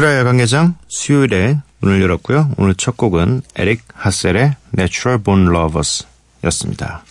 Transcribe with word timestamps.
미스라 0.00 0.16
야간 0.16 0.38
개장 0.38 0.76
수요일에 0.88 1.58
문을 1.80 2.00
열었고요. 2.00 2.52
오늘 2.56 2.74
첫 2.74 2.96
곡은 2.96 3.42
에릭 3.56 3.82
하셀의 3.92 4.56
Natural 4.78 5.22
Born 5.22 5.54
Lovers 5.54 6.06
였습니다. 6.44 7.04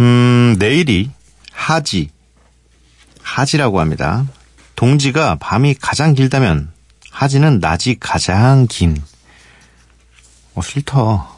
음, 0.00 0.56
내일이 0.58 1.12
하지. 1.52 2.10
하지라고 3.22 3.78
합니다. 3.78 4.26
동지가 4.74 5.36
밤이 5.36 5.74
가장 5.74 6.14
길다면 6.14 6.72
하지는 7.12 7.60
낮이 7.60 7.98
가장 8.00 8.66
긴. 8.68 9.00
어, 10.56 10.60
싫다. 10.60 11.28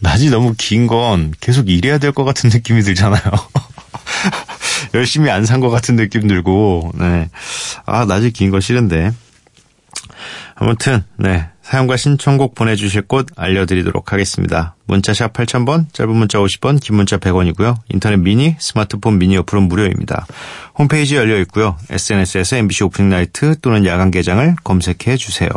낮이 0.00 0.30
너무 0.30 0.54
긴 0.56 0.86
건 0.86 1.34
계속 1.40 1.68
일해야 1.68 1.98
될 1.98 2.12
것 2.12 2.22
같은 2.22 2.50
느낌이 2.50 2.82
들잖아요. 2.82 3.20
열심히 4.94 5.28
안 5.30 5.42
산 5.44 5.58
것 5.60 5.70
같은 5.70 5.96
느낌 5.96 6.28
들고, 6.28 6.92
네. 6.94 7.28
아, 7.84 8.04
낮이 8.04 8.30
긴 8.30 8.52
거 8.52 8.60
싫은데. 8.60 9.12
아무튼, 10.54 11.02
네. 11.16 11.48
사연과 11.62 11.96
신청곡 11.96 12.54
보내주실 12.54 13.02
곳 13.02 13.26
알려드리도록 13.36 14.12
하겠습니다. 14.12 14.76
문자샵 14.86 15.32
8000번, 15.32 15.92
짧은 15.92 16.14
문자 16.14 16.38
50번, 16.38 16.80
긴 16.80 16.96
문자 16.96 17.16
100원이고요. 17.16 17.76
인터넷 17.88 18.18
미니, 18.18 18.54
스마트폰 18.58 19.18
미니 19.18 19.36
어플은 19.38 19.64
무료입니다. 19.64 20.26
홈페이지 20.78 21.16
열려 21.16 21.38
있고요. 21.40 21.76
SNS에서 21.88 22.56
MBC 22.56 22.84
오프닝 22.84 23.08
나이트 23.08 23.58
또는 23.60 23.86
야간 23.86 24.10
개장을 24.10 24.54
검색해 24.62 25.16
주세요. 25.16 25.48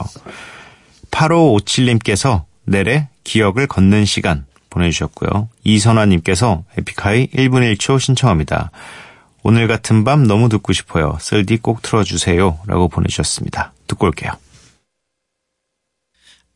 8557님께서 1.11 2.45
내래 2.63 3.09
기억을 3.23 3.67
걷는 3.67 4.05
시간 4.05 4.45
보내주셨고요. 4.69 5.49
이선화님께서 5.63 6.63
에픽하이 6.77 7.27
1분 7.27 7.75
1초 7.75 7.99
신청합니다. 7.99 8.71
오늘 9.43 9.67
같은 9.67 10.03
밤 10.03 10.23
너무 10.23 10.49
듣고 10.49 10.73
싶어요. 10.73 11.17
쓸디 11.19 11.57
꼭 11.57 11.81
틀어주세요. 11.81 12.59
라고 12.65 12.87
보내주셨습니다. 12.87 13.73
듣고 13.87 14.07
올게요. 14.07 14.31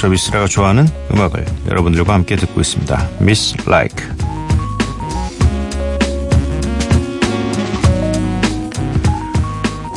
저 0.00 0.08
미스라가 0.08 0.46
좋아하는 0.46 0.88
음악을 1.12 1.44
여러분들과 1.68 2.14
함께 2.14 2.34
듣고 2.34 2.62
있습니다. 2.62 3.10
Miss 3.20 3.54
Like. 3.66 4.06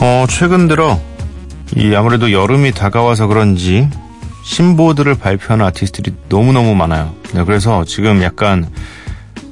어, 0.02 0.26
최근 0.30 0.68
들어, 0.68 1.00
이 1.78 1.96
아무래도 1.96 2.34
여름이 2.34 2.74
다가와서 2.74 3.28
그런지, 3.28 3.88
신보들을 4.44 5.16
발표하는 5.16 5.66
아티스트들이 5.68 6.14
너무너무 6.28 6.76
많아요. 6.76 7.16
네, 7.34 7.46
그래서 7.46 7.86
지금 7.86 8.22
약간, 8.24 8.68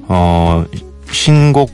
어, 0.09 0.65
신곡 1.09 1.71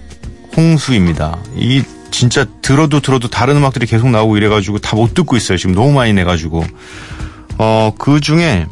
홍수입니다. 0.56 1.40
이 1.56 1.82
진짜 2.12 2.46
들어도 2.62 3.00
들어도 3.00 3.28
다른 3.28 3.58
음악들이 3.58 3.88
계속 3.88 4.10
나오고 4.12 4.38
이래가지고 4.38 4.78
다 4.78 4.96
못 4.96 5.16
듣고 5.16 5.36
있어요. 5.36 5.58
지금 5.58 5.74
너무 5.74 5.94
많이 5.94 6.14
내가지고. 6.14 6.64
어, 7.58 7.92
그 7.98 8.20
중에, 8.20 8.68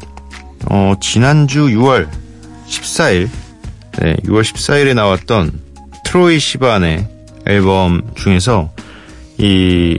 어, 0.70 0.94
지난주 1.00 1.66
6월 1.66 2.08
14일, 2.68 3.28
네, 4.00 4.16
6월 4.24 4.42
14일에 4.42 4.94
나왔던 4.94 5.60
트로이 6.04 6.38
시반의 6.38 7.08
앨범 7.46 8.02
중에서 8.14 8.70
이 9.38 9.98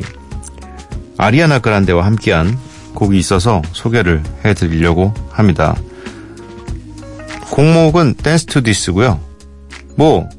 아리아나 1.18 1.60
그란데와 1.60 2.06
함께한 2.06 2.58
곡이 2.94 3.18
있어서 3.18 3.62
소개를 3.74 4.24
해드리려고 4.46 5.14
합니다. 5.32 5.76
곡목은 7.52 8.16
Dance 8.16 8.46
to 8.46 8.62
This고요. 8.62 9.20
뭐 9.96 10.30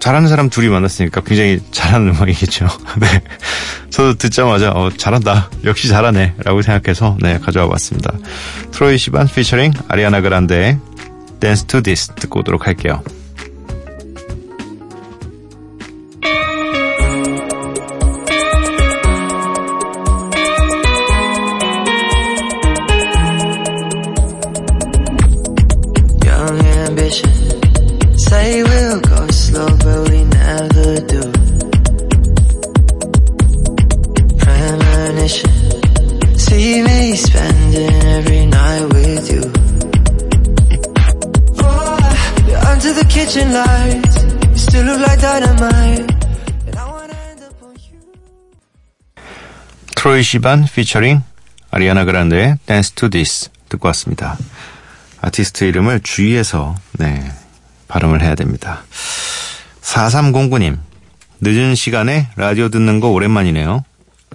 잘하는 0.00 0.28
사람 0.28 0.50
둘이 0.50 0.68
만났으니까 0.68 1.20
굉장히 1.22 1.60
잘하는 1.70 2.08
음악이겠죠. 2.08 2.66
네. 3.00 3.06
저도 3.92 4.14
듣자마자 4.14 4.70
어, 4.72 4.90
잘한다. 4.90 5.50
역시 5.64 5.88
잘하네. 5.88 6.34
라고 6.38 6.62
생각해서 6.62 7.18
네, 7.20 7.38
가져와 7.38 7.68
봤습니다. 7.68 8.12
트로이 8.72 8.96
시반 8.96 9.28
피처링 9.28 9.72
아리아나 9.86 10.22
그란데의 10.22 10.78
Dance 11.40 11.64
to 11.66 11.82
This 11.82 12.14
듣고 12.14 12.40
오도록 12.40 12.66
할게요. 12.66 13.02
Me 37.12 37.16
spending 37.16 37.92
every 38.16 38.46
night 38.46 38.84
with 38.94 39.24
you. 39.30 39.42
Oh, 41.60 42.70
under 42.72 42.92
the 42.94 43.06
kitchen 43.08 43.52
lights. 43.52 44.16
You 44.48 44.56
still 44.56 44.84
look 44.86 45.00
like 45.06 45.20
dynamite. 45.20 46.08
And 46.66 46.76
I 46.76 46.86
wanna 46.88 47.14
end 47.28 47.42
up 47.44 47.62
on 47.62 47.76
you. 47.76 48.00
트로이 49.94 50.22
시반 50.22 50.64
피처링 50.64 51.22
아리아나 51.70 52.04
그란데의 52.04 52.56
Dance 52.64 52.92
to 52.92 53.10
This 53.10 53.50
듣고 53.68 53.88
왔습니다. 53.88 54.38
아티스트 55.20 55.64
이름을 55.64 56.00
주의해서 56.00 56.74
네 56.98 57.30
발음을 57.88 58.22
해야 58.22 58.34
됩니다. 58.34 58.84
4309님 59.82 60.78
늦은 61.42 61.74
시간에 61.74 62.28
라디오 62.36 62.70
듣는 62.70 63.00
거 63.00 63.10
오랜만이네요. 63.10 63.84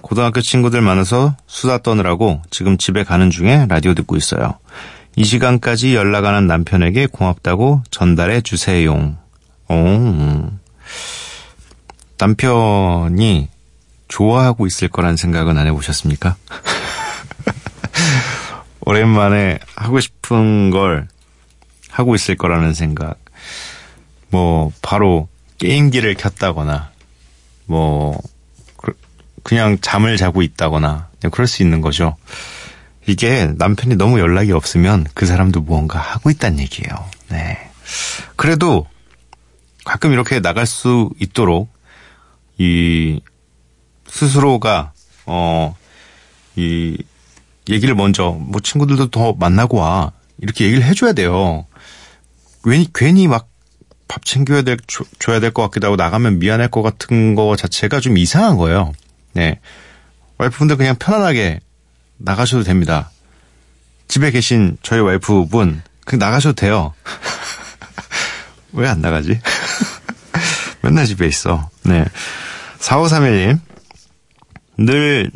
고등학교 0.02 0.40
친구들 0.40 0.80
많아서 0.80 1.36
수다 1.46 1.78
떠느라고 1.78 2.42
지금 2.50 2.78
집에 2.78 3.04
가는 3.04 3.30
중에 3.30 3.66
라디오 3.68 3.94
듣고 3.94 4.16
있어요. 4.16 4.58
이 5.16 5.24
시간까지 5.24 5.94
연락하는 5.94 6.46
남편에게 6.46 7.06
고맙다고 7.06 7.82
전달해 7.90 8.40
주세요. 8.40 9.16
오. 9.68 10.50
남편이 12.18 13.48
좋아하고 14.08 14.66
있을 14.66 14.88
거란 14.88 15.16
생각은 15.16 15.58
안 15.58 15.66
해보셨습니까? 15.66 16.36
오랜만에 18.80 19.58
하고 19.76 20.00
싶은 20.00 20.70
걸 20.70 21.08
하고 21.90 22.14
있을 22.14 22.36
거라는 22.36 22.74
생각. 22.74 23.18
뭐, 24.30 24.72
바로 24.82 25.28
게임기를 25.58 26.14
켰다거나, 26.14 26.90
뭐, 27.66 28.18
그- 29.42 29.50
그냥 29.50 29.78
잠을 29.80 30.16
자고 30.16 30.42
있다거나, 30.42 31.08
그럴 31.32 31.46
수 31.46 31.62
있는 31.62 31.80
거죠. 31.80 32.16
이게 33.06 33.46
남편이 33.56 33.96
너무 33.96 34.18
연락이 34.20 34.52
없으면 34.52 35.06
그 35.14 35.24
사람도 35.26 35.62
무언가 35.62 35.98
하고 35.98 36.30
있다는 36.30 36.58
얘기예요. 36.60 36.94
네. 37.30 37.58
그래도 38.36 38.86
가끔 39.84 40.12
이렇게 40.12 40.40
나갈 40.40 40.66
수 40.66 41.10
있도록 41.18 41.70
이 42.58 43.20
스스로가 44.08 44.92
어 45.26 45.74
이 46.56 46.98
얘기를 47.68 47.94
먼저 47.94 48.30
뭐 48.32 48.60
친구들도 48.60 49.10
더 49.10 49.32
만나고 49.32 49.76
와 49.76 50.10
이렇게 50.38 50.64
얘기를 50.64 50.82
해줘야 50.82 51.12
돼요. 51.12 51.66
괜히 52.64 52.88
괜히 52.94 53.28
막 53.28 53.48
밥 54.08 54.24
챙겨야 54.24 54.62
될 54.62 54.78
줘, 54.86 55.04
줘야 55.18 55.38
될 55.38 55.52
것 55.52 55.62
같기도 55.62 55.86
하고 55.86 55.96
나가면 55.96 56.38
미안할 56.40 56.68
것 56.68 56.80
같은 56.82 57.34
거 57.34 57.54
자체가 57.56 58.00
좀 58.00 58.16
이상한 58.18 58.56
거예요. 58.56 58.92
네 59.38 59.60
와이프분들 60.38 60.76
그냥 60.76 60.96
편안하게 60.98 61.60
나가셔도 62.16 62.64
됩니다. 62.64 63.10
집에 64.08 64.30
계신 64.32 64.76
저희 64.82 64.98
와이프분 65.00 65.82
그냥 66.04 66.18
나가셔도 66.18 66.54
돼요. 66.56 66.92
왜 68.72 68.88
안 68.88 69.00
나가지? 69.00 69.40
맨날 70.82 71.06
집에 71.06 71.26
있어. 71.26 71.70
네. 71.84 72.04
4531님. 72.80 73.60
늘 74.78 75.30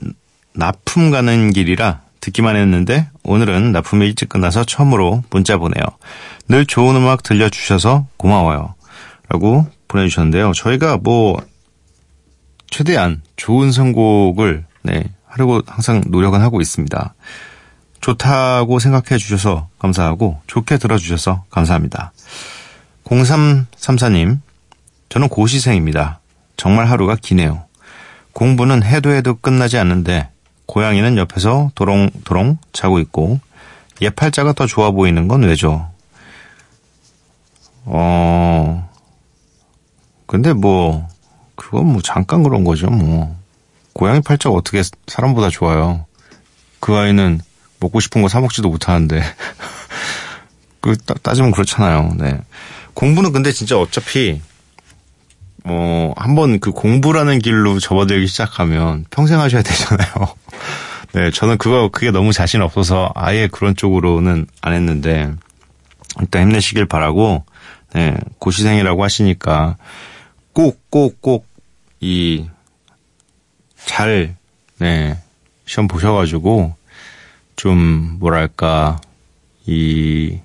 납품 0.55 1.11
가는 1.11 1.51
길이라 1.53 2.01
듣기만 2.21 2.57
했는데 2.57 3.09
오늘은 3.25 3.73
납품이 3.73 4.07
일찍 4.07 4.29
끝나서 4.29 4.65
처음으로 4.65 5.25
문자 5.31 5.57
보내요. 5.57 5.85
늘 6.49 6.67
좋은 6.67 6.95
음악 6.97 7.23
들려주셔서 7.23 8.07
고마워요. 8.17 8.75
라고 9.29 9.67
보내주셨는데요. 9.89 10.53
저희가 10.53 10.99
뭐 10.99 11.41
최대한 12.73 13.21
좋은 13.37 13.71
선곡을 13.71 14.65
네, 14.83 15.05
하려고 15.27 15.61
항상 15.67 16.03
노력은 16.07 16.41
하고 16.41 16.61
있습니다. 16.61 17.15
좋다고 18.01 18.79
생각해 18.81 19.19
주셔서 19.19 19.69
감사하고 19.79 20.41
좋게 20.47 20.79
들어주셔서 20.79 21.45
감사합니다. 21.51 22.13
0334님, 23.05 24.41
저는 25.11 25.29
고시생입니다. 25.29 26.21
정말 26.57 26.87
하루가 26.87 27.15
기네요. 27.15 27.65
공부는 28.33 28.83
해도 28.83 29.13
해도 29.13 29.35
끝나지 29.35 29.77
않는데 29.77 30.31
고양이는 30.65 31.19
옆에서 31.19 31.71
도롱도롱 31.75 32.57
자고 32.73 32.99
있고 33.01 33.39
얘 34.03 34.09
팔자가 34.09 34.55
더 34.55 34.67
좋아 34.67 34.91
보이는 34.91 35.29
건 35.29 35.43
왜죠? 35.43 35.91
어, 37.85 38.89
근데 40.27 40.55
뭐 40.55 41.12
그건 41.63 41.87
뭐 41.87 42.03
잠깐 42.03 42.43
그런 42.43 42.65
거죠. 42.65 42.89
뭐 42.89 43.37
고양이 43.93 44.21
팔자가 44.21 44.55
어떻게 44.55 44.83
사람보다 45.07 45.49
좋아요? 45.51 46.07
그 46.81 46.95
아이는 46.97 47.41
먹고 47.81 48.01
싶은 48.01 48.21
거 48.23 48.29
사 48.29 48.41
먹지도 48.41 48.69
못하는데 48.69 49.23
그 50.81 50.97
따, 50.99 51.15
따지면 51.23 51.53
그렇잖아요. 51.53 52.15
네. 52.19 52.39
공부는 52.95 53.33
근데 53.33 53.53
진짜 53.53 53.79
어차피 53.79 54.41
어, 55.65 56.13
한번 56.17 56.59
그 56.59 56.73
공부라는 56.73 57.39
길로 57.39 57.79
접어들기 57.79 58.27
시작하면 58.27 59.05
평생 59.11 59.41
하셔야 59.41 59.63
되잖아요. 59.63 60.09
네, 61.15 61.31
저는 61.31 61.59
그거, 61.59 61.89
그게 61.91 62.11
너무 62.11 62.33
자신 62.33 62.63
없어서 62.63 63.13
아예 63.15 63.47
그런 63.47 63.77
쪽으로는 63.77 64.47
안 64.61 64.73
했는데, 64.73 65.31
일단 66.21 66.43
힘내시길 66.43 66.87
바라고, 66.87 67.45
네, 67.95 68.17
고시생이라고 68.39 69.05
하시니까 69.05 69.77
꼭, 70.53 70.81
꼭, 70.91 71.21
꼭, 71.21 71.47
이, 72.03 72.45
잘, 73.87 74.35
네, 74.79 75.17
시험 75.67 75.87
보셔가지고, 75.87 76.75
좀, 77.55 78.17
뭐랄까, 78.19 79.01
이, 79.67 80.41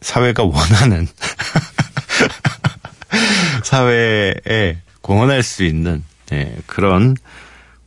사회가 0.00 0.42
원하는, 0.42 1.06
사회에 3.62 4.78
공헌할 5.02 5.42
수 5.42 5.64
있는 5.64 6.02
네, 6.30 6.56
그런 6.66 7.14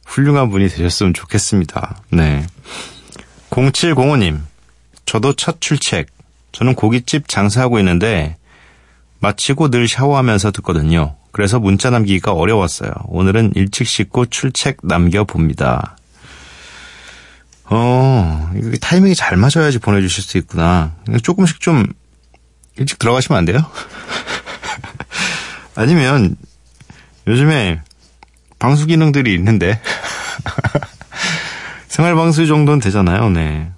훌륭한 0.06 0.52
분이 0.52 0.68
되셨으면 0.68 1.16
좋겠습니다. 1.16 2.04
네. 2.12 2.46
0705님, 3.50 4.40
저도 5.06 5.34
첫 5.34 5.62
출첵. 5.62 6.06
저는 6.52 6.76
고깃집 6.76 7.28
장사하고 7.28 7.80
있는데 7.80 8.38
마치고 9.20 9.70
늘 9.70 9.88
샤워하면서 9.88 10.52
듣거든요. 10.52 11.16
그래서 11.34 11.60
문자 11.60 11.90
남기기가 11.90 12.32
어려웠어요. 12.32 12.92
오늘은 13.08 13.54
일찍 13.56 13.88
씻고 13.88 14.28
출첵 14.28 14.78
남겨봅니다. 14.84 15.98
어, 17.66 18.52
이게 18.56 18.78
타이밍이 18.78 19.16
잘 19.16 19.36
맞아야지 19.36 19.80
보내주실 19.80 20.24
수 20.24 20.38
있구나. 20.38 20.94
조금씩 21.24 21.60
좀 21.60 21.88
일찍 22.78 23.00
들어가시면 23.00 23.40
안 23.40 23.46
돼요? 23.46 23.66
아니면 25.76 26.36
요즘에 27.26 27.82
방수 28.60 28.86
기능들이 28.86 29.34
있는데 29.34 29.82
생활 31.90 32.14
방수 32.14 32.46
정도는 32.46 32.80
되잖아요. 32.80 33.30
네. 33.30 33.72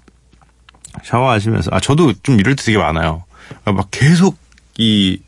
샤워하시면서 1.04 1.70
아 1.72 1.80
저도 1.80 2.12
좀 2.22 2.38
이럴 2.38 2.54
때 2.54 2.64
되게 2.64 2.76
많아요. 2.76 3.24
아, 3.64 3.72
막 3.72 3.88
계속 3.90 4.36
이 4.76 5.20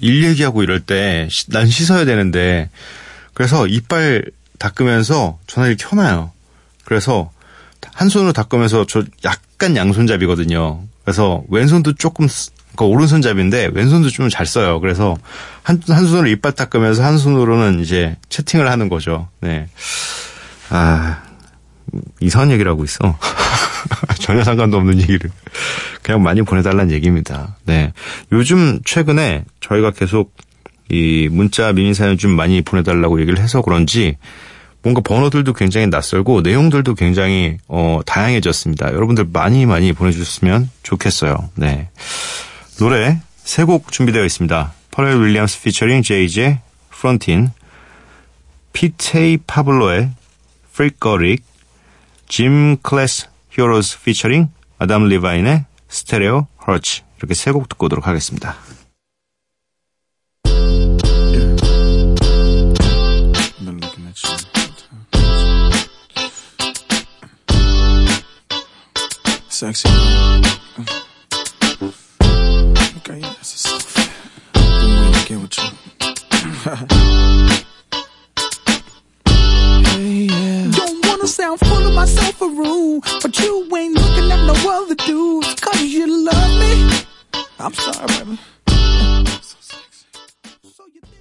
일 0.00 0.24
얘기하고 0.24 0.62
이럴 0.62 0.80
때 0.80 1.28
난 1.48 1.66
씻어야 1.66 2.04
되는데 2.04 2.70
그래서 3.34 3.66
이빨 3.66 4.24
닦으면서 4.58 5.38
전화기를 5.46 5.76
켜놔요. 5.78 6.32
그래서 6.84 7.30
한 7.94 8.08
손으로 8.08 8.32
닦으면서 8.32 8.86
저 8.88 9.04
약간 9.24 9.76
양손잡이거든요. 9.76 10.82
그래서 11.04 11.42
왼손도 11.48 11.94
조금 11.94 12.26
쓰- 12.28 12.50
그러니까 12.76 12.84
오른손잡인데 12.96 13.70
왼손도 13.72 14.10
좀 14.10 14.28
잘 14.30 14.46
써요. 14.46 14.80
그래서 14.80 15.16
한, 15.62 15.80
한 15.88 16.06
손으로 16.06 16.28
이빨 16.28 16.52
닦으면서 16.52 17.02
한 17.04 17.18
손으로는 17.18 17.80
이제 17.80 18.16
채팅을 18.28 18.70
하는 18.70 18.88
거죠. 18.88 19.28
네. 19.40 19.68
아, 20.70 21.22
이상한 22.20 22.50
얘기를 22.50 22.70
하고 22.70 22.84
있어. 22.84 23.18
전혀 24.20 24.44
상관도 24.44 24.76
없는 24.76 25.00
얘기를. 25.00 25.30
그냥 26.02 26.22
많이 26.22 26.42
보내달라는 26.42 26.92
얘기입니다. 26.92 27.56
네. 27.64 27.92
요즘 28.32 28.80
최근에 28.84 29.44
저희가 29.60 29.90
계속 29.90 30.34
이 30.90 31.28
문자 31.30 31.72
미니 31.72 31.92
사연 31.94 32.16
좀 32.16 32.30
많이 32.30 32.62
보내달라고 32.62 33.20
얘기를 33.20 33.38
해서 33.38 33.60
그런지 33.62 34.16
뭔가 34.82 35.00
번호들도 35.00 35.52
굉장히 35.54 35.88
낯설고 35.88 36.40
내용들도 36.42 36.94
굉장히 36.94 37.58
어, 37.68 38.00
다양해졌습니다. 38.06 38.92
여러분들 38.94 39.26
많이 39.32 39.66
많이 39.66 39.92
보내주셨으면 39.92 40.70
좋겠어요. 40.82 41.50
네. 41.56 41.90
노래 42.78 43.20
세 43.36 43.64
곡 43.64 43.90
준비되어 43.92 44.24
있습니다. 44.24 44.72
퍼렐 44.92 45.20
윌리엄스 45.22 45.62
피처링 45.62 46.02
제이지 46.02 46.60
Frontin' 46.90 47.50
피티 48.72 49.38
파블로의 49.46 50.10
Freek-a-Leek 50.72 51.42
짐 52.28 52.76
클래스 52.82 53.28
히어로즈 53.50 54.02
피처링 54.02 54.48
아담 54.78 55.04
리바인의 55.08 55.64
Stereo 55.88 56.46
Hearts 56.66 57.02
이렇게 57.18 57.34
세 57.34 57.52
곡 57.52 57.68
듣고 57.68 57.86
오도록 57.86 58.06
하겠습니다. 58.06 58.56
Sexy. 69.50 69.90
Okay, 72.98 73.18
yeah, 73.20 73.32
that's 73.34 73.54
a 73.54 73.58
soft. 73.58 74.10
Been 74.54 75.00
waiting 75.00 75.12
to 75.12 75.26
get 75.26 75.38
with 75.40 75.58
you. 75.58 75.70
hey, 79.88 80.28
yeah. 80.30 80.70
Don't 80.70 81.06
wanna 81.06 81.26
sound 81.26 81.58
full 81.60 81.86
of 81.86 81.94
myself 81.94 82.40
or 82.42 82.50
rude, 82.50 83.02
but 83.22 83.38
you 83.40 83.68
ain't 83.76 83.94
looking 83.94 84.30
at 84.30 84.44
no 84.46 84.54
other 84.70 84.94
dudes, 84.94 85.54
I'm 87.60 87.74
sorry, 87.74 88.06
baby. 88.06 88.38
So 90.62 90.86
you 90.94 91.02
think 91.02 91.18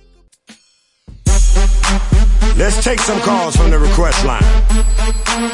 내 2.53 2.62
Let's 2.62 2.77
take 2.84 3.00
some 3.01 3.20
calls 3.22 3.56
from 3.56 3.72
the 3.72 3.79
request 3.79 4.24
line. 4.24 4.46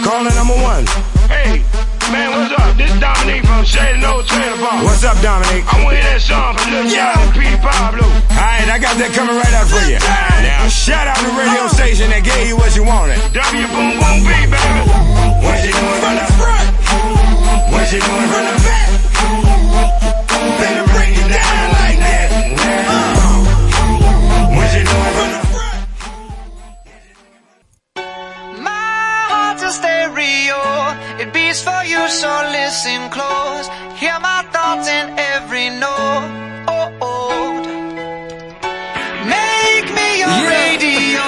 Caller 0.03 0.35
number 0.35 0.59
one. 0.59 0.83
Hey, 1.31 1.63
man, 2.11 2.35
what's 2.35 2.51
up? 2.59 2.75
This 2.75 2.91
Dominique 2.99 3.45
from 3.47 3.63
Shady 3.63 3.99
No 4.01 4.21
Trailer 4.23 4.57
Park. 4.59 4.83
What's 4.83 5.05
up, 5.05 5.15
Dominique? 5.23 5.63
I 5.71 5.83
want 5.83 5.95
to 5.95 6.03
hear 6.03 6.19
that 6.19 6.19
song 6.19 6.51
from 6.59 6.75
Lil 6.75 6.91
Jon 6.91 7.15
and 7.15 7.31
Petey 7.31 7.55
Pablo. 7.63 8.03
Alright, 8.35 8.67
I 8.67 8.75
got 8.75 8.99
that 8.99 9.15
coming 9.15 9.39
right 9.39 9.55
up 9.55 9.71
for 9.71 9.83
you. 9.87 10.03
Now, 10.03 10.67
shout 10.67 11.07
out 11.07 11.15
the 11.23 11.31
radio 11.31 11.67
station 11.71 12.11
that 12.11 12.27
gave 12.27 12.47
you 12.51 12.59
what 12.59 12.75
you 12.75 12.83
wanted. 12.83 13.23
W 13.31 13.67
Boom 13.71 14.03
Boom 14.03 14.19
B, 14.27 14.35
baby. 14.51 14.83
What 15.47 15.63
you 15.63 15.71
doing 15.71 15.99
from 16.03 16.15
the 16.19 16.27
front? 16.35 16.67
What 17.71 17.87
you 17.87 18.03
doing 18.03 18.27
from 18.27 18.43
the 18.51 18.55
back? 18.67 19.52
Better 21.15 21.34
it 21.34 21.41
down 21.41 21.70
like 21.79 21.98
that. 22.05 22.27
What 24.55 24.67
you 24.75 24.84
doing 24.91 25.13
from 25.17 25.29
the 25.36 25.41
front? 25.53 25.79
My 28.62 28.96
heart's 29.32 29.63
a 29.63 29.72
stereo. 29.72 30.62
It 31.22 31.29
beats 31.34 31.62
for 31.62 31.82
you, 31.86 32.01
so 32.10 32.29
listen 32.51 33.10
close. 33.10 33.67
Hear 34.01 34.17
my 34.20 34.41
thoughts 34.51 34.88
in 34.88 35.05
every 35.17 35.70
note. 35.70 36.25
Oh, 36.67 36.89
oh. 37.01 37.53
Make 39.38 39.88
me 39.98 40.08
your 40.24 40.38
radio 40.58 41.24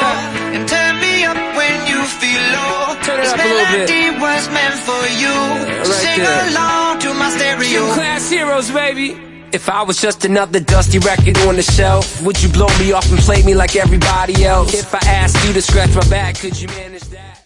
and 0.56 0.68
turn 0.68 0.94
me 1.00 1.24
up 1.24 1.38
when 1.60 1.78
you 1.88 2.00
feel 2.22 2.44
low. 2.58 2.96
Turn 3.04 3.20
it 3.20 3.24
this 3.24 3.34
up 3.34 3.40
a 3.40 3.44
little 3.44 3.66
bit. 3.72 3.90
melody 3.90 4.06
was 4.20 4.44
meant 4.56 4.78
for 4.88 5.04
you. 5.22 5.36
right 5.36 5.86
Sing 6.04 6.20
there. 6.20 6.50
along 6.52 7.00
to 7.00 7.14
my 7.14 7.30
stereo. 7.30 7.82
Class 7.94 8.30
heroes, 8.30 8.70
baby. 8.72 9.10
If 9.56 9.70
I 9.70 9.84
was 9.84 9.98
just 10.02 10.26
another 10.26 10.60
dusty 10.60 11.00
record 11.00 11.38
on 11.48 11.56
the 11.56 11.64
shelf, 11.64 12.22
would 12.24 12.36
you 12.44 12.50
blow 12.52 12.68
me 12.78 12.92
off 12.92 13.08
and 13.10 13.20
play 13.22 13.42
me 13.44 13.56
like 13.56 13.76
everybody 13.80 14.44
else? 14.44 14.74
If 14.74 14.94
I 14.94 15.00
asked 15.24 15.40
you 15.48 15.54
to 15.54 15.62
scratch 15.62 15.96
my 15.96 16.04
back, 16.10 16.36
could 16.42 16.60
you 16.60 16.68
manage 16.76 17.08
that? 17.16 17.40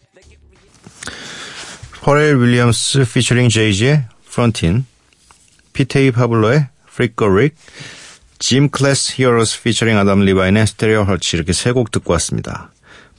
퍼렐 2.01 2.39
윌리엄스 2.41 3.05
피처링 3.13 3.49
제이지의 3.49 4.05
Frontin', 4.31 4.85
피티 5.73 6.11
파블로의 6.11 6.67
Freek-a-Leek, 6.87 7.55
짐 8.39 8.69
클래스 8.69 9.13
히어로스 9.17 9.61
피처링 9.61 9.97
아담 9.97 10.21
리바인의 10.25 10.65
Stereo 10.65 11.03
Hearts 11.03 11.37
이렇게 11.37 11.53
세 11.53 11.73
곡 11.73 11.91
듣고 11.91 12.13
왔습니다. 12.13 12.71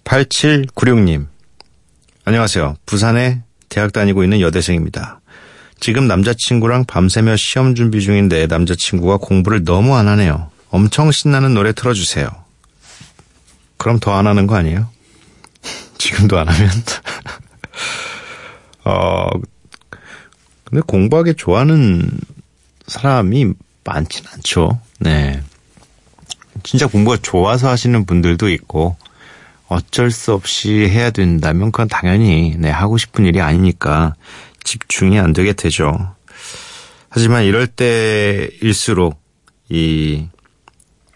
8796님 0.04 1.26
안녕하세요. 2.25 2.76
부산에 2.87 3.42
대학 3.68 3.92
다니고 3.92 4.25
있는 4.25 4.40
여대생입니다. 4.40 5.20
지금 5.81 6.07
남자친구랑 6.07 6.85
밤새며 6.85 7.37
시험 7.37 7.75
준비 7.75 8.03
중인데 8.03 8.47
남자친구가 8.47 9.17
공부를 9.17 9.65
너무 9.65 9.97
안 9.97 10.09
하네요. 10.09 10.51
엄청 10.71 11.11
신나는 11.11 11.55
노래 11.55 11.73
틀어주세요. 11.73 12.29
그럼 13.79 13.99
더 13.99 14.13
안 14.13 14.27
하는 14.27 14.47
거 14.47 14.57
아니에요? 14.57 14.89
지금도 15.97 16.39
안 16.39 16.49
하면? 16.49 16.71
어, 18.85 19.29
근데 20.65 20.83
공부하기 20.87 21.35
좋아하는 21.37 22.11
사람이 22.87 23.53
많진 23.85 24.25
않죠. 24.35 24.79
네. 24.99 25.43
진짜 26.63 26.87
공부가 26.87 27.17
좋아서 27.21 27.71
하시는 27.71 28.05
분들도 28.05 28.51
있고, 28.51 28.97
어쩔 29.69 30.11
수 30.11 30.35
없이 30.35 30.71
해야 30.89 31.11
된다면 31.11 31.73
그건 31.73 31.89
당연히, 31.89 32.55
네, 32.59 32.71
하고 32.71 32.99
싶은 32.99 33.25
일이 33.25 33.41
아니니까 33.41 34.15
집중이 34.64 35.19
안 35.19 35.33
되게 35.33 35.52
되죠. 35.52 36.14
하지만 37.09 37.45
이럴 37.45 37.67
때일수록 37.67 39.21
이 39.69 40.26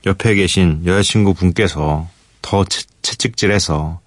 옆에 0.06 0.34
계신 0.34 0.82
여자친구 0.84 1.34
분께서 1.34 2.08
더 2.42 2.64
채, 2.64 2.82
채찍질해서 3.02 4.00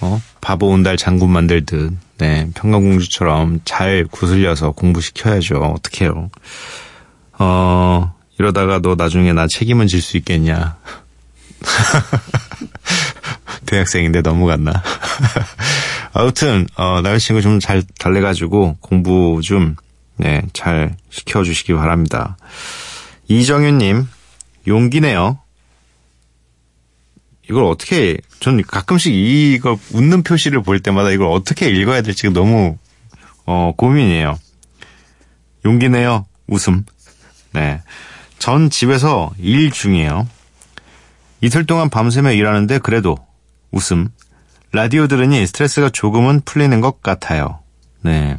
어? 0.00 0.22
바보 0.40 0.68
온달 0.68 0.96
장군 0.96 1.30
만들듯, 1.30 1.92
네, 2.18 2.48
평강공주처럼 2.54 3.60
잘 3.64 4.06
구슬려서 4.10 4.72
공부시켜야죠. 4.72 5.56
어떡해요. 5.56 6.30
어, 7.38 8.14
이러다가 8.38 8.80
너 8.80 8.94
나중에 8.94 9.32
나 9.32 9.46
책임은 9.48 9.88
질 9.88 10.00
수 10.00 10.16
있겠냐. 10.18 10.76
대학생인데 13.66 14.22
넘어갔나. 14.22 14.72
아무튼, 16.12 16.66
어, 16.76 17.00
남자친구 17.02 17.42
좀잘 17.42 17.82
달래가지고 17.98 18.78
공부 18.80 19.40
좀, 19.42 19.76
네, 20.16 20.42
잘 20.52 20.96
시켜주시기 21.10 21.74
바랍니다. 21.74 22.36
이정윤님, 23.28 24.06
용기네요. 24.66 25.38
이걸 27.50 27.64
어떻게 27.64 28.18
전 28.40 28.62
가끔씩 28.62 29.12
이거 29.14 29.78
웃는 29.92 30.22
표시를 30.22 30.62
볼 30.62 30.80
때마다 30.80 31.10
이걸 31.10 31.28
어떻게 31.28 31.68
읽어야 31.70 32.02
될지 32.02 32.28
너무 32.30 32.76
어 33.46 33.72
고민이에요. 33.76 34.38
용기 35.64 35.88
내요. 35.88 36.26
웃음. 36.46 36.84
네. 37.52 37.80
전 38.38 38.70
집에서 38.70 39.32
일 39.38 39.70
중이에요. 39.70 40.28
이틀 41.40 41.64
동안 41.64 41.88
밤새며 41.88 42.32
일하는데 42.32 42.78
그래도 42.78 43.16
웃음. 43.70 44.08
라디오 44.72 45.06
들으니 45.06 45.46
스트레스가 45.46 45.88
조금은 45.90 46.42
풀리는 46.44 46.80
것 46.80 47.02
같아요. 47.02 47.60
네. 48.02 48.38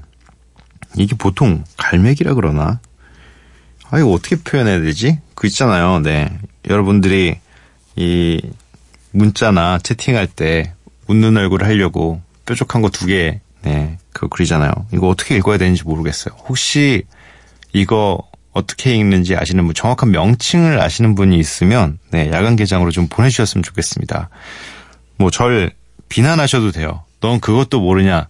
이게 0.96 1.16
보통 1.16 1.64
갈매기라 1.78 2.34
그러나? 2.34 2.80
아, 3.90 4.00
이거 4.00 4.12
어떻게 4.12 4.36
표현해야 4.36 4.80
되지? 4.82 5.20
그 5.36 5.48
있잖아요. 5.48 6.00
네. 6.00 6.30
여러분들이 6.70 7.40
이 7.96 8.42
문자나 9.12 9.80
채팅할 9.80 10.28
때 10.28 10.74
웃는 11.08 11.36
얼굴 11.38 11.64
하려고 11.64 12.22
뾰족한 12.46 12.82
거 12.82 12.90
두 12.90 13.08
개, 13.08 13.42
네, 13.62 13.98
그거 14.14 14.28
그리잖아요. 14.28 14.72
이거 14.94 15.08
어떻게 15.08 15.36
읽어야 15.36 15.58
되는지 15.58 15.84
모르겠어요. 15.84 16.36
혹시 16.48 17.04
이거 17.74 18.20
어떻게 18.52 18.96
읽는지 18.96 19.36
아시는 19.36 19.66
분, 19.66 19.74
정확한 19.74 20.12
명칭을 20.12 20.80
아시는 20.82 21.16
분이 21.16 21.38
있으면, 21.38 22.00
네, 22.12 22.32
야간 22.32 22.56
개장으로 22.56 22.92
좀 22.92 23.08
보내주셨으면 23.08 23.64
좋겠습니다. 23.64 24.30
뭐, 25.18 25.30
절 25.30 25.72
비난하셔도 26.10 26.72
돼요. 26.72 27.04
넌 27.22 27.40
그것도 27.40 27.80
모르냐? 27.80 28.28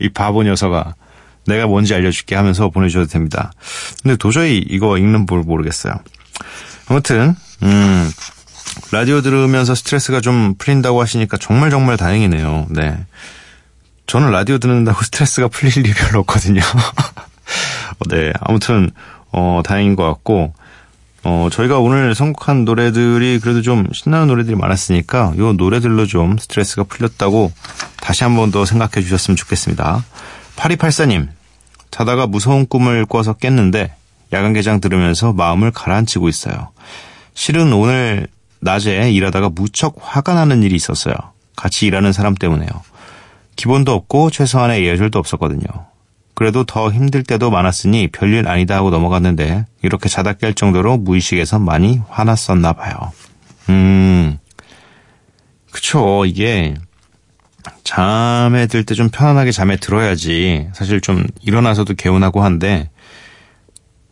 이 0.00 0.08
바보 0.08 0.42
녀석아. 0.42 0.94
내가 1.46 1.66
뭔지 1.66 1.94
알려줄게 1.94 2.34
하면서 2.34 2.68
보내주셔도 2.68 3.06
됩니다. 3.06 3.52
근데 4.02 4.16
도저히 4.16 4.58
이거 4.58 4.98
읽는 4.98 5.26
볼 5.26 5.42
모르겠어요. 5.42 5.94
아무튼, 6.88 7.34
음, 7.62 8.10
라디오 8.90 9.20
들으면서 9.22 9.74
스트레스가 9.74 10.20
좀 10.20 10.54
풀린다고 10.56 11.00
하시니까 11.00 11.36
정말 11.38 11.70
정말 11.70 11.96
다행이네요. 11.96 12.66
네. 12.70 13.04
저는 14.06 14.30
라디오 14.30 14.58
듣는다고 14.58 15.02
스트레스가 15.04 15.48
풀릴 15.48 15.78
일이 15.78 15.92
별로 15.92 16.20
없거든요. 16.20 16.60
네. 18.08 18.32
아무튼, 18.40 18.90
어, 19.32 19.62
다행인 19.64 19.96
것 19.96 20.04
같고, 20.04 20.54
어, 21.24 21.48
저희가 21.52 21.78
오늘 21.78 22.14
선곡한 22.14 22.64
노래들이 22.64 23.38
그래도 23.40 23.62
좀 23.62 23.86
신나는 23.92 24.26
노래들이 24.26 24.56
많았으니까, 24.56 25.34
요 25.38 25.52
노래들로 25.52 26.06
좀 26.06 26.36
스트레스가 26.38 26.82
풀렸다고 26.84 27.52
다시 28.00 28.24
한 28.24 28.34
번 28.36 28.50
더 28.50 28.64
생각해 28.64 29.02
주셨으면 29.04 29.36
좋겠습니다. 29.36 30.04
8284님, 30.56 31.28
자다가 31.92 32.26
무서운 32.26 32.66
꿈을 32.66 33.06
꿔서 33.06 33.34
깼는데, 33.34 33.94
야간 34.32 34.52
개장 34.52 34.80
들으면서 34.80 35.32
마음을 35.32 35.70
가라앉히고 35.70 36.28
있어요. 36.28 36.70
실은 37.34 37.72
오늘 37.72 38.26
낮에 38.60 39.10
일하다가 39.12 39.50
무척 39.50 39.96
화가 40.00 40.34
나는 40.34 40.62
일이 40.62 40.74
있었어요. 40.74 41.14
같이 41.54 41.86
일하는 41.86 42.12
사람 42.12 42.34
때문에요. 42.34 42.68
기본도 43.56 43.92
없고 43.92 44.30
최소한의 44.30 44.84
예절도 44.86 45.18
없었거든요. 45.18 45.66
그래도 46.34 46.64
더 46.64 46.90
힘들 46.90 47.22
때도 47.22 47.50
많았으니 47.50 48.08
별일 48.08 48.48
아니다 48.48 48.76
하고 48.76 48.90
넘어갔는데 48.90 49.66
이렇게 49.82 50.08
자다 50.08 50.34
깰 50.34 50.56
정도로 50.56 50.96
무의식에서 50.98 51.58
많이 51.58 52.00
화났었나 52.08 52.72
봐요. 52.72 52.94
음, 53.68 54.38
그쵸. 55.70 56.24
이게 56.26 56.74
잠에 57.84 58.66
들 58.66 58.84
때 58.84 58.94
좀 58.94 59.08
편안하게 59.10 59.52
잠에 59.52 59.76
들어야지 59.76 60.68
사실 60.74 61.00
좀 61.00 61.26
일어나서도 61.42 61.94
개운하고 61.94 62.42
한데 62.42 62.90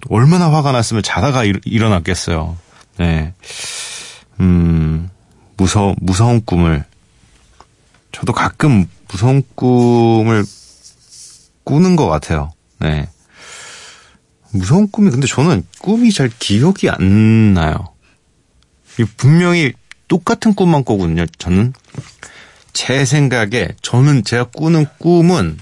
얼마나 0.09 0.53
화가 0.53 0.73
났으면 0.73 1.03
자다가 1.03 1.45
일, 1.45 1.61
일어났겠어요. 1.65 2.57
네. 2.99 3.33
음, 4.41 5.11
무서, 5.57 5.95
무서운 6.01 6.43
꿈을. 6.45 6.85
저도 8.13 8.33
가끔 8.33 8.87
무서운 9.11 9.43
꿈을 9.55 10.45
꾸는 11.65 11.97
것 11.97 12.07
같아요. 12.09 12.53
네. 12.79 13.09
무서운 14.53 14.91
꿈이, 14.91 15.11
근데 15.11 15.27
저는 15.27 15.65
꿈이 15.81 16.13
잘 16.13 16.31
기억이 16.39 16.89
안 16.91 17.55
나요. 17.55 17.95
이 18.99 19.05
분명히 19.17 19.73
똑같은 20.09 20.55
꿈만 20.55 20.85
꾸거든요, 20.85 21.27
저는. 21.39 21.73
제 22.73 23.05
생각에, 23.05 23.69
저는 23.83 24.25
제가 24.25 24.45
꾸는 24.45 24.87
꿈은 24.99 25.59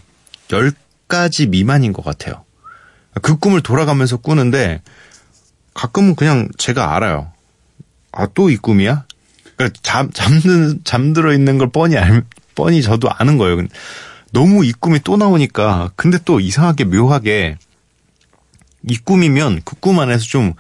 10가지 0.49 1.49
미만인 1.49 1.93
것 1.93 2.05
같아요. 2.05 2.45
그 3.21 3.37
꿈을 3.37 3.61
돌아가면서 3.61 4.17
꾸는데, 4.17 4.81
가끔은 5.75 6.15
그냥 6.15 6.49
제가 6.57 6.95
알아요. 6.97 7.33
아, 8.13 8.27
또 8.35 8.51
이 8.51 8.57
꿈이야? 8.57 9.05
그러니까 9.57 9.79
잠 9.83 10.11
잠든 10.13 10.81
잠들어 10.85 11.33
있는 11.33 11.59
걸 11.59 11.69
뻔히 11.71 11.97
알 11.97 12.25
뻔히 12.55 12.83
저도 12.83 13.09
아는 13.11 13.39
거예요. 13.39 13.59
너무 14.33 14.65
이 14.65 14.73
꿈이 14.73 15.01
또 15.03 15.17
나오니까 15.17 15.91
근데 15.97 16.19
또 16.25 16.41
이상하게 16.41 16.85
묘하게 16.85 17.57
이 18.89 18.97
꿈이면 18.97 19.63
그 19.65 19.77
꿈 19.81 20.01
안에서 20.01 20.25
좀 20.25 20.55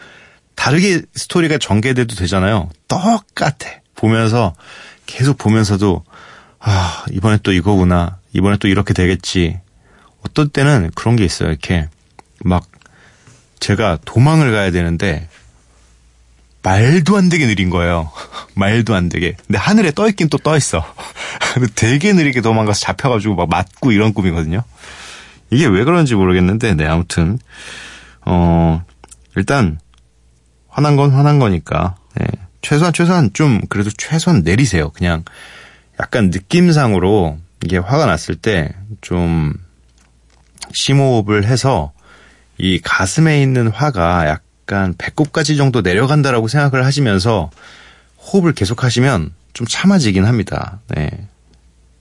다르게 0.54 1.02
스토리가 1.14 1.58
전개돼도 1.58 2.14
되잖아요. 2.16 2.68
똑같아. 2.88 3.68
보면서 3.94 4.54
계속 5.06 5.38
보면서도 5.38 6.04
아 6.58 7.04
이번에 7.12 7.38
또 7.42 7.52
이거구나. 7.52 8.18
이번에 8.32 8.56
또 8.58 8.68
이렇게 8.68 8.92
되겠지. 8.94 9.60
어떤 10.26 10.48
때는 10.50 10.90
그런 10.94 11.16
게 11.16 11.24
있어요. 11.24 11.50
이렇게 11.50 11.88
막 12.40 12.66
제가 13.60 13.98
도망을 14.04 14.50
가야 14.52 14.70
되는데 14.70 15.28
말도 16.62 17.16
안 17.16 17.28
되게 17.28 17.46
느린 17.46 17.70
거예요. 17.70 18.10
말도 18.54 18.94
안 18.94 19.08
되게. 19.08 19.36
근데 19.46 19.58
하늘에 19.58 19.90
떠 19.92 20.08
있긴 20.08 20.28
또 20.28 20.38
떠 20.38 20.56
있어. 20.56 20.84
근데 21.54 21.68
되게 21.74 22.12
느리게 22.12 22.40
도망가서 22.40 22.80
잡혀가지고 22.80 23.36
막 23.36 23.48
맞고 23.48 23.92
이런 23.92 24.12
꿈이거든요. 24.12 24.62
이게 25.50 25.66
왜 25.66 25.84
그런지 25.84 26.14
모르겠는데, 26.14 26.74
네, 26.74 26.86
아무튼, 26.86 27.38
어, 28.26 28.82
일단, 29.34 29.78
화난 30.68 30.96
건 30.96 31.10
화난 31.10 31.38
거니까, 31.38 31.96
네, 32.16 32.26
최소한, 32.60 32.92
최소한 32.92 33.30
좀, 33.32 33.62
그래도 33.70 33.90
최소한 33.96 34.42
내리세요. 34.42 34.90
그냥, 34.90 35.24
약간 36.00 36.28
느낌상으로, 36.30 37.38
이게 37.64 37.78
화가 37.78 38.04
났을 38.04 38.34
때, 38.34 38.74
좀, 39.00 39.54
심호흡을 40.74 41.46
해서, 41.46 41.92
이 42.58 42.78
가슴에 42.80 43.40
있는 43.40 43.68
화가 43.68 44.28
약 44.28 44.42
간 44.68 44.94
배꼽까지 44.96 45.56
정도 45.56 45.80
내려간다라고 45.80 46.46
생각을 46.46 46.84
하시면서 46.84 47.50
호흡을 48.18 48.52
계속 48.52 48.84
하시면 48.84 49.32
좀 49.54 49.66
참아지긴 49.66 50.26
합니다. 50.26 50.78
네. 50.88 51.26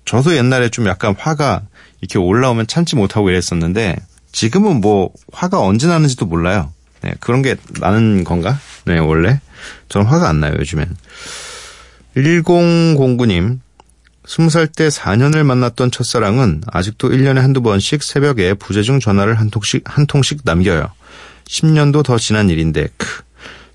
저도 0.05 0.36
옛날에 0.36 0.69
좀 0.69 0.86
약간 0.88 1.15
화가 1.17 1.63
이렇게 2.01 2.19
올라오면 2.19 2.67
참지 2.67 2.95
못하고 2.95 3.29
이랬었는데 3.29 3.95
지금은 4.31 4.81
뭐 4.81 5.12
화가 5.31 5.59
언제 5.59 5.88
나는지도 5.88 6.25
몰라요. 6.25 6.71
네, 7.01 7.13
그런 7.19 7.41
게 7.41 7.55
나는 7.79 8.24
건가? 8.24 8.59
네, 8.86 9.00
원래 9.00 9.39
저는 9.89 10.05
화가 10.05 10.27
안 10.27 10.39
나요, 10.41 10.53
요즘엔. 10.59 10.95
1009님, 12.17 13.59
20살 14.25 14.75
때 14.75 14.89
4년을 14.89 15.43
만났던 15.43 15.91
첫사랑은 15.91 16.63
아직도 16.67 17.09
1년에 17.09 17.36
한두 17.36 17.62
번씩 17.62 18.03
새벽에 18.03 18.53
부재중 18.55 19.00
전화를 19.00 19.39
한 19.39 19.50
통씩, 19.50 19.83
한 19.86 20.05
통씩 20.05 20.41
남겨요. 20.43 20.91
10년도 21.48 22.04
더 22.04 22.18
지난 22.18 22.50
일인데, 22.50 22.88
크. 22.98 23.24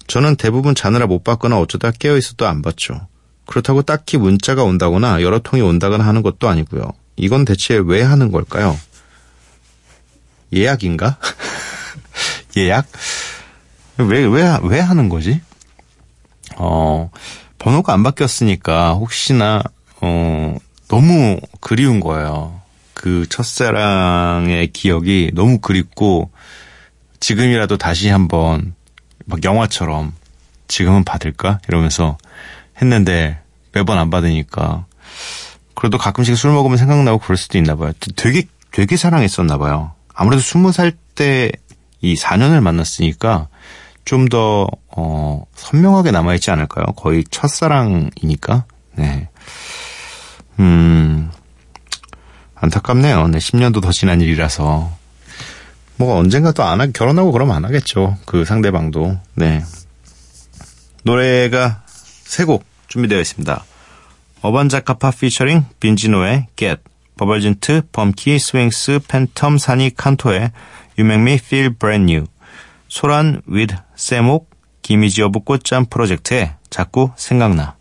저는 0.07 0.37
대부분 0.37 0.75
자느라 0.75 1.07
못 1.07 1.25
받거나 1.25 1.59
어쩌다 1.59 1.91
깨어 1.91 2.17
있어도 2.17 2.47
안 2.47 2.61
받죠. 2.63 3.09
그렇다고 3.47 3.83
딱히 3.83 4.19
문자가 4.19 4.63
온다거나 4.65 5.23
여러 5.23 5.39
통이 5.39 5.63
온다거나 5.63 6.05
하는 6.05 6.23
것도 6.23 6.49
아니고요. 6.49 6.93
이건 7.17 7.45
대체 7.45 7.81
왜 7.83 8.03
하는 8.03 8.31
걸까요? 8.31 8.79
예약인가? 10.53 11.19
예약? 12.57 12.87
왜, 13.99 14.25
왜, 14.25 14.59
왜 14.63 14.81
하는 14.81 15.09
거지? 15.09 15.41
어, 16.57 17.11
번호가 17.59 17.93
안 17.93 18.03
바뀌었으니까 18.03 18.95
혹시나, 18.95 19.63
어, 20.01 20.57
너무 20.89 21.41
그리운 21.61 22.01
거예요. 22.01 22.61
그 22.93 23.27
첫사랑의 23.29 24.73
기억이 24.73 25.31
너무 25.35 25.59
그립고, 25.59 26.31
지금이라도 27.23 27.77
다시 27.79 28.09
한번, 28.09 28.75
막 29.25 29.43
영화처럼, 29.45 30.13
지금은 30.69 31.05
받을까? 31.05 31.61
이러면서 31.69 32.19
했는데, 32.81 33.41
매번 33.73 33.99
안 33.99 34.11
받으니까, 34.11 34.87
그래도 35.75 35.99
가끔씩 35.99 36.37
술 36.37 36.53
먹으면 36.53 36.77
생각나고 36.77 37.19
그럴 37.19 37.37
수도 37.37 37.59
있나 37.59 37.77
봐요. 37.77 37.93
되게, 38.17 38.45
되게 38.73 38.97
사랑했었나 38.97 39.57
봐요. 39.59 39.93
아무래도 40.15 40.43
스무 40.43 40.73
살 40.73 40.93
때 41.15 41.53
이 42.03 42.15
4년을 42.17 42.61
만났으니까 42.61 43.49
좀 44.05 44.29
더, 44.29 44.67
어, 44.89 45.45
선명하게 45.55 46.11
남아 46.11 46.35
있지 46.35 46.51
않을까요? 46.51 46.87
거의 46.97 47.25
첫사랑이니까. 47.31 48.65
네. 48.97 49.29
음, 50.59 51.31
안타깝네요. 52.57 53.29
네, 53.29 53.39
10년도 53.39 53.81
더 53.81 53.93
지난 53.93 54.21
일이라서. 54.21 54.91
뭐 55.97 56.17
언젠가 56.17 56.53
또 56.53 56.63
안 56.65 56.81
하, 56.81 56.87
결혼하고 56.87 57.33
그러면 57.33 57.57
안 57.57 57.65
하겠죠. 57.65 58.17
그 58.27 58.45
상대방도. 58.45 59.19
네. 59.35 59.63
노래가 61.05 61.83
세 61.87 62.45
곡 62.45 62.65
준비되어 62.89 63.21
있습니다. 63.21 63.65
어반자카파 64.43 65.11
피처링 65.13 65.65
빈지노의 65.81 66.49
Get, 66.57 66.83
버벌진트, 67.17 67.83
범키, 67.93 68.39
스윙스, 68.39 69.01
팬텀, 69.09 69.59
산이, 69.59 69.95
칸토의 69.95 70.51
You 70.99 71.11
Make 71.11 71.23
Me 71.23 71.35
Feel 71.35 71.75
Brand 71.79 72.11
New, 72.13 72.27
소란, 72.89 73.43
with, 73.51 73.77
세목, 73.97 74.51
김이지 74.83 75.23
of 75.23 75.41
꽃잠 75.45 75.87
프로젝트의 75.87 76.55
자꾸 76.71 77.11
생각나. 77.17 77.77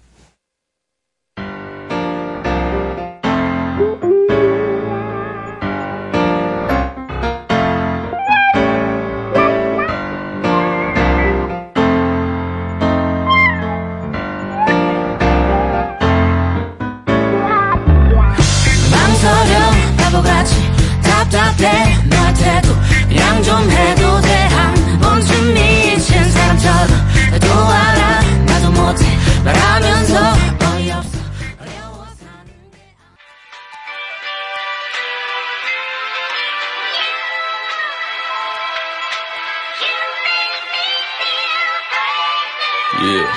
Yeah. 43.01 43.27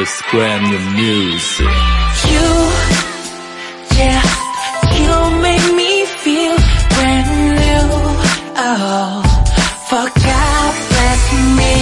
It's 0.00 0.22
brand 0.30 0.64
new 0.70 0.80
music. 0.96 1.68
You, 2.32 2.48
yeah, 4.00 4.22
you 4.96 5.12
make 5.42 5.66
me 5.76 6.06
feel 6.24 6.56
brand 6.96 7.30
new. 7.60 7.84
Oh, 8.56 9.20
for 9.90 10.06
God 10.08 10.74
bless 10.88 11.22
me 11.58 11.72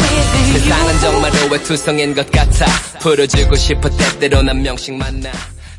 with 0.00 0.32
you. 0.48 0.58
세상은 0.58 0.88
정말로 1.00 1.38
외투성인 1.52 2.14
것 2.14 2.30
같아 2.30 2.64
풀어주고 3.00 3.56
싶어 3.56 3.90
때때로 3.90 4.42
난 4.42 4.62
명식 4.62 4.94
만나 4.94 5.30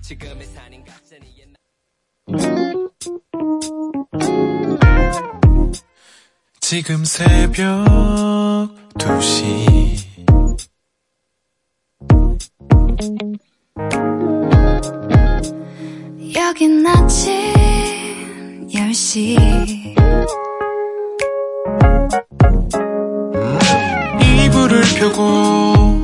지금의 0.01 0.47
산인 0.55 0.83
가짜니 0.85 1.25
옛날 1.39 1.55
지금 6.59 7.03
새벽 7.05 8.38
2시. 8.99 9.97
여긴 16.35 16.85
아침 16.85 17.31
10시. 18.67 19.95
이불을 24.21 24.81
펴고 24.99 26.01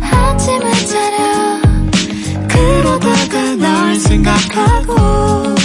아침을 0.00 0.72
차려 0.86 1.60
그러다가 2.48 3.56
널 3.56 3.96
생각하고 3.96 5.55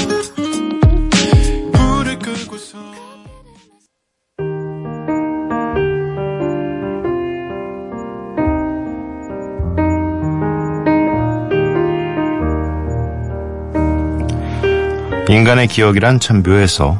인간의 15.51 15.67
기억이란 15.67 16.21
참 16.21 16.43
묘해서 16.43 16.97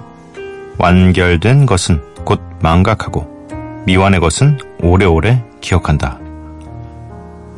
완결된 0.78 1.66
것은 1.66 2.02
곧 2.26 2.42
망각하고 2.60 3.26
미완의 3.86 4.20
것은 4.20 4.58
오래오래 4.82 5.42
기억한다. 5.62 6.20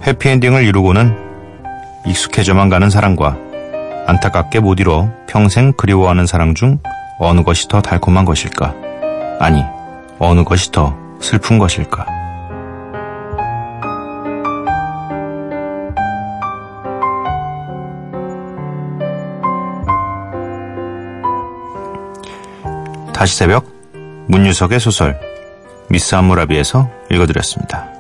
해피엔딩을 0.06 0.64
이루고는 0.66 1.18
익숙해져만 2.06 2.70
가는 2.70 2.92
사랑과 2.92 3.36
안타깝게 4.06 4.60
못 4.60 4.80
이뤄 4.80 5.10
평생 5.28 5.74
그리워하는 5.74 6.28
사랑 6.28 6.54
중 6.54 6.78
어느 7.18 7.42
것이 7.42 7.68
더 7.68 7.82
달콤한 7.82 8.24
것일까? 8.24 8.76
아니, 9.40 9.64
어느 10.20 10.44
것이 10.44 10.72
더 10.72 10.96
슬픈 11.20 11.58
것일까? 11.58 12.06
다시 23.14 23.38
새벽 23.38 23.72
문유석의 24.28 24.80
소설 24.80 25.20
미스 25.90 26.16
암무라비에서 26.16 26.90
읽어드렸습니다. 27.12 27.92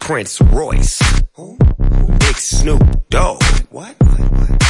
Prince 0.00 0.44
Royce. 0.52 0.98
Big 2.18 2.36
Snoop 2.38 2.82
Dogg. 3.10 3.40
What? 3.70 3.94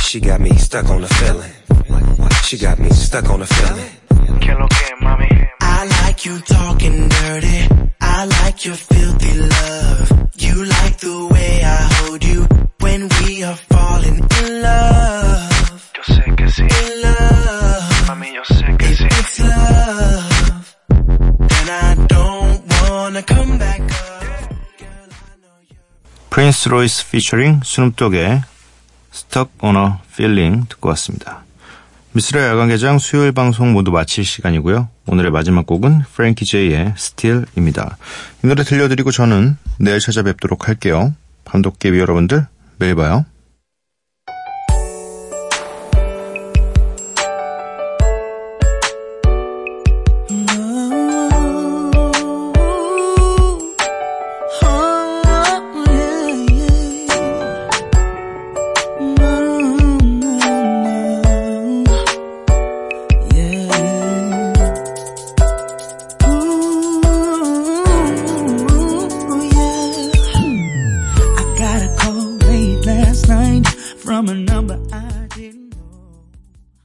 She 0.03 0.21
got 0.21 0.41
me 0.41 0.51
stuck 0.59 0.89
on 0.91 1.01
the 1.01 1.09
feeling. 1.09 1.53
She 2.45 2.59
got 2.59 2.79
me 2.79 2.91
stuck 2.91 3.31
on 3.31 3.41
the 3.41 3.47
feeling. 3.47 3.91
I 5.63 5.87
like 6.05 6.27
you 6.27 6.39
talking 6.41 7.09
dirty. 7.09 7.69
I 8.13 8.27
like 8.43 8.67
your 8.67 8.77
filthy 8.77 9.39
love. 9.39 10.11
You 10.37 10.65
like 10.65 10.97
the 10.99 11.29
way 11.33 11.63
I 11.65 11.89
hold 11.95 12.25
you 12.25 12.47
when 12.81 13.09
we 13.21 13.45
are 13.45 13.57
falling 13.71 14.19
in 14.19 14.63
love. 14.63 15.51
In 16.59 17.03
love. 17.03 17.87
If 18.83 19.01
it's 19.01 19.41
love, 19.41 20.77
then 20.89 21.69
I 21.71 21.95
don't 22.09 22.61
wanna 22.83 23.23
come 23.23 23.59
back 23.59 23.81
up. 23.81 23.91
프린스 26.31 26.69
로이스 26.69 27.11
피처링 27.11 27.61
스눕독의 27.65 28.43
Stuck 29.15 29.51
on 29.63 29.77
a 29.77 29.93
Feeling 30.13 30.69
듣고 30.69 30.89
왔습니다. 30.91 31.45
미스라 32.13 32.49
야간개장 32.49 32.99
수요일 32.99 33.33
방송 33.33 33.73
모두 33.73 33.91
마칠 33.91 34.25
시간이고요. 34.25 34.89
오늘의 35.11 35.33
마지막 35.33 35.67
곡은 35.67 36.03
프랭키 36.13 36.45
제이의 36.45 36.95
Still입니다. 36.97 37.99
이 38.45 38.47
노래 38.47 38.63
들려드리고 38.63 39.11
저는 39.11 39.57
내일 39.81 39.99
찾아뵙도록 39.99 40.69
할게요. 40.69 41.13
밤도깨비 41.45 41.99
여러분들 41.99 42.47
매일 42.79 42.95
봐요. 42.95 43.27